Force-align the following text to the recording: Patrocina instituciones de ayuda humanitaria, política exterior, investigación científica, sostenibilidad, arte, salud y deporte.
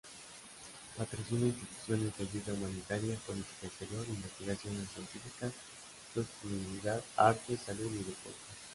Patrocina 0.97 1.45
instituciones 1.45 2.17
de 2.17 2.23
ayuda 2.23 2.53
humanitaria, 2.55 3.15
política 3.19 3.67
exterior, 3.67 4.03
investigación 4.09 4.73
científica, 4.87 5.51
sostenibilidad, 6.11 7.03
arte, 7.17 7.55
salud 7.55 7.85
y 7.85 7.97
deporte. 8.03 8.37